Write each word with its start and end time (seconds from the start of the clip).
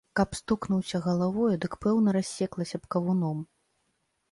Каб 0.19 0.29
стукнуўся 0.37 1.01
галавою, 1.07 1.51
дык 1.67 1.77
пэўна 1.87 2.17
рассеклася 2.17 2.77
б 2.83 2.93
кавуном. 2.95 3.47